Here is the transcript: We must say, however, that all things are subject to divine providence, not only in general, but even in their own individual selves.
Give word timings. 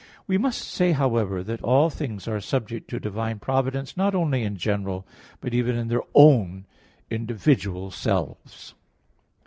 We 0.25 0.39
must 0.39 0.61
say, 0.63 0.93
however, 0.93 1.43
that 1.43 1.61
all 1.61 1.91
things 1.91 2.27
are 2.27 2.41
subject 2.41 2.89
to 2.89 2.99
divine 2.99 3.37
providence, 3.37 3.95
not 3.95 4.15
only 4.15 4.41
in 4.41 4.57
general, 4.57 5.05
but 5.41 5.53
even 5.53 5.75
in 5.75 5.89
their 5.89 6.01
own 6.15 6.65
individual 7.11 7.91
selves. 7.91 8.73